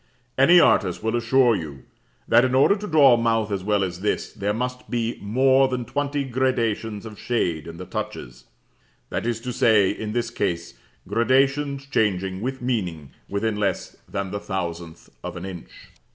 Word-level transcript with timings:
Any 0.35 0.59
artist 0.59 1.03
will 1.03 1.15
assure 1.15 1.55
you 1.55 1.83
that 2.27 2.43
in 2.43 2.55
order 2.55 2.75
to 2.75 2.87
draw 2.87 3.13
a 3.13 3.17
mouth 3.17 3.51
as 3.51 3.63
well 3.63 3.83
as 3.83 3.99
this, 4.01 4.33
there 4.33 4.51
must 4.51 4.89
be 4.89 5.19
more 5.21 5.67
than 5.67 5.85
twenty 5.85 6.23
gradations 6.23 7.05
of 7.05 7.19
shade 7.19 7.67
in 7.67 7.77
the 7.77 7.85
touches; 7.85 8.45
that 9.11 9.27
is 9.27 9.39
to 9.41 9.53
say, 9.53 9.91
in 9.91 10.13
this 10.13 10.31
case, 10.31 10.73
gradations 11.07 11.85
changing, 11.85 12.41
with 12.41 12.63
meaning, 12.63 13.11
within 13.29 13.57
less 13.57 13.95
than 14.09 14.31
the 14.31 14.39
thousandth 14.39 15.11
of 15.23 15.37
an 15.37 15.45
inch. 15.45 15.69